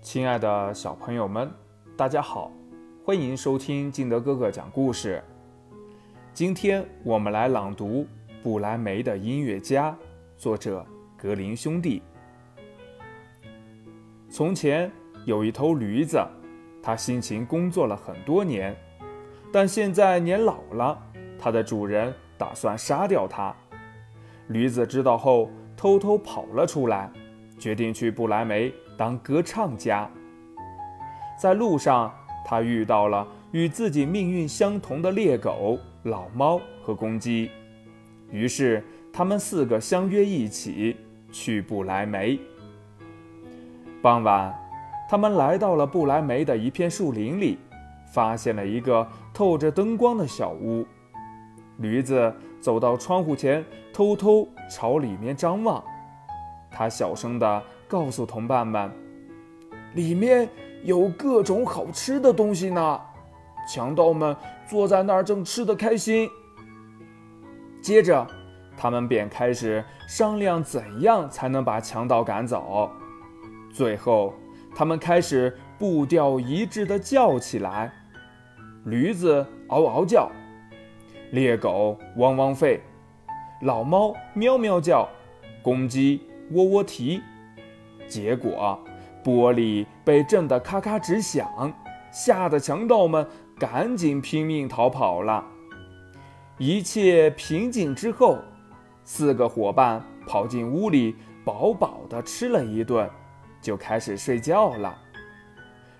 [0.00, 1.50] 亲爱的小朋友们，
[1.96, 2.52] 大家好，
[3.04, 5.22] 欢迎收听金德哥哥讲故事。
[6.32, 8.06] 今天我们来朗读
[8.42, 9.94] 布莱梅的音乐家，
[10.36, 10.86] 作者
[11.16, 12.00] 格林兄弟。
[14.30, 14.90] 从前
[15.24, 16.24] 有一头驴子，
[16.80, 18.74] 它辛勤工作了很多年，
[19.52, 20.96] 但现在年老了，
[21.38, 23.54] 它的主人打算杀掉它。
[24.46, 27.10] 驴子知道后，偷偷跑了出来，
[27.58, 30.08] 决定去不来梅当歌唱家。
[31.38, 32.12] 在路上，
[32.44, 37.50] 他遇到了与自己命运相同的猎狗、老猫和公鸡，
[38.30, 38.82] 于是
[39.12, 40.96] 他们四个相约一起
[41.30, 42.38] 去不来梅。
[44.00, 44.54] 傍晚，
[45.08, 47.58] 他们来到了不来梅的一片树林里，
[48.12, 50.86] 发现了一个透着灯光的小屋。
[51.78, 55.82] 驴子走到窗户前，偷偷朝里面张望。
[56.78, 58.88] 他小声地告诉同伴们
[59.94, 60.48] ：“里面
[60.84, 63.00] 有各种好吃的东西呢。”
[63.68, 64.34] 强盗们
[64.64, 66.30] 坐在那儿正吃得开心。
[67.82, 68.24] 接着，
[68.76, 72.88] 他们便开始商量怎样才能把强盗赶走。
[73.72, 74.32] 最后，
[74.72, 77.92] 他们开始步调一致地叫起来
[78.86, 80.30] ：“驴子嗷嗷叫。”
[81.32, 82.78] 猎狗汪汪吠，
[83.62, 85.08] 老猫喵喵叫，
[85.60, 87.20] 公鸡窝窝啼。
[88.06, 88.78] 结果，
[89.22, 91.72] 玻璃被震得咔咔直响，
[92.10, 93.26] 吓得强盗们
[93.58, 95.44] 赶紧拼命逃跑了。
[96.56, 98.38] 一切平静之后，
[99.04, 103.08] 四个伙伴跑进屋里，饱饱的吃了一顿，
[103.60, 104.96] 就开始睡觉了。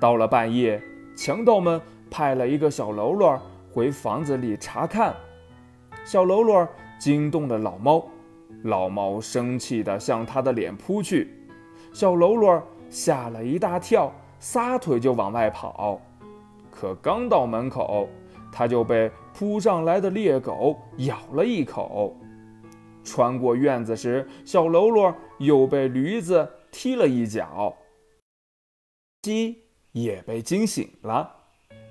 [0.00, 0.82] 到了半夜，
[1.16, 3.40] 强盗们派了一个小喽啰。
[3.72, 5.14] 回房子里查看，
[6.04, 6.66] 小喽啰
[6.98, 8.04] 惊动了老猫，
[8.64, 11.48] 老猫生气地向他的脸扑去，
[11.92, 16.00] 小喽啰吓了一大跳，撒腿就往外跑。
[16.70, 18.08] 可刚到门口，
[18.52, 22.16] 他就被扑上来的猎狗咬了一口。
[23.02, 27.74] 穿过院子时，小喽啰又被驴子踢了一脚，
[29.22, 29.58] 鸡
[29.92, 31.36] 也被惊醒了。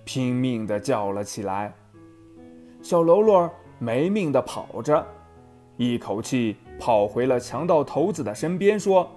[0.05, 1.73] 拼命地叫了起来，
[2.81, 5.05] 小喽啰没命地跑着，
[5.79, 9.09] 一口气跑回了强盗头子的身边，说：“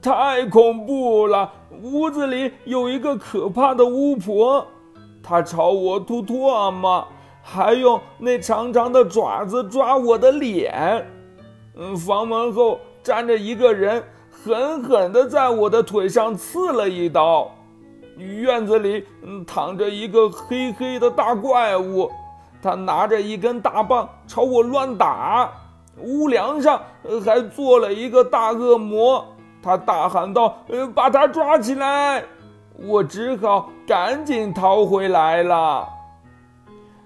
[0.00, 1.52] 太恐怖了！
[1.82, 4.66] 屋子里有一个可怕的巫婆，
[5.22, 7.06] 她朝我吐唾沫，
[7.42, 11.06] 还用那长长的爪子抓我的脸。
[11.76, 17.50] 嗯，房门后站着一个人，狠狠地在我的腿上刺了一刀。”
[18.16, 19.04] 院子里
[19.46, 22.10] 躺着一个黑黑的大怪物，
[22.62, 25.50] 他拿着一根大棒朝我乱打。
[25.98, 26.80] 屋梁上
[27.22, 29.26] 还坐了一个大恶魔，
[29.62, 32.24] 他大喊道：“呃，把他抓起来！”
[32.78, 35.86] 我只好赶紧逃回来了。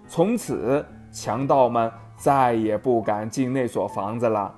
[0.07, 4.55] 从此，强盗们再也不敢进那所房子了，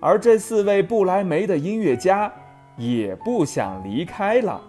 [0.00, 2.30] 而这四位不来梅的音乐家
[2.76, 4.60] 也不想离开了。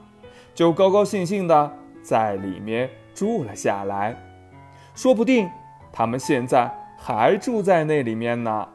[0.54, 1.72] 就高高兴兴的
[2.04, 4.16] 在里面住了下来，
[4.98, 5.48] 说不定
[5.94, 8.68] 他们现在还住在那里面呢。